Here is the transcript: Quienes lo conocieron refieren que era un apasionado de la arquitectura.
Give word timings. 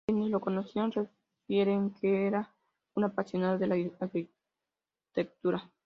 Quienes 0.07 0.29
lo 0.31 0.39
conocieron 0.41 0.91
refieren 0.91 1.93
que 1.93 2.27
era 2.27 2.53
un 2.95 3.03
apasionado 3.03 3.57
de 3.59 3.67
la 3.67 3.75
arquitectura. 3.99 5.71